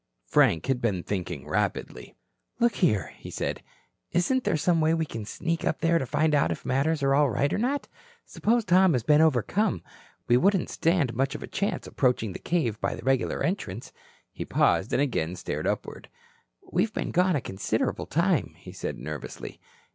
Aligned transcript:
Frank 0.25 0.65
had 0.65 0.81
been 0.81 1.03
thinking 1.03 1.47
rapidly. 1.47 2.15
"Look 2.59 2.77
here," 2.77 3.13
he 3.17 3.29
said, 3.29 3.61
"isn't 4.13 4.45
there 4.45 4.57
some 4.57 4.81
way 4.81 4.95
we 4.95 5.05
can 5.05 5.25
sneak 5.25 5.63
up 5.63 5.81
there 5.81 5.99
to 5.99 6.07
find 6.07 6.33
out 6.33 6.51
if 6.51 6.65
matters 6.65 7.03
are 7.03 7.13
all 7.13 7.29
right 7.29 7.53
or 7.53 7.59
not? 7.59 7.87
Suppose 8.25 8.65
Tom 8.65 8.93
has 8.93 9.03
been 9.03 9.21
overcome. 9.21 9.83
We 10.27 10.37
wouldn't 10.37 10.71
stand 10.71 11.13
much 11.13 11.35
chance 11.51 11.85
approaching 11.85 12.33
the 12.33 12.39
cave 12.39 12.81
by 12.81 12.95
the 12.95 13.03
regular 13.03 13.43
entrance." 13.43 13.93
He 14.31 14.43
paused 14.43 14.91
and 14.91 15.03
again 15.03 15.35
stared 15.35 15.67
upward. 15.67 16.09
"We've 16.71 16.91
been 16.91 17.11
gone 17.11 17.35
a 17.35 17.39
considerable 17.41 18.07
time," 18.07 18.55
he 18.57 18.71
said 18.71 18.97
nervously. 18.97 19.59